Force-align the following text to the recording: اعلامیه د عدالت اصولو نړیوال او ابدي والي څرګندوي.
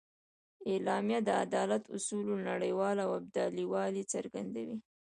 اعلامیه 0.71 1.19
د 1.23 1.29
عدالت 1.43 1.83
اصولو 1.95 2.33
نړیوال 2.49 2.97
او 3.05 3.09
ابدي 3.19 3.65
والي 3.71 4.03
څرګندوي. 4.13 4.77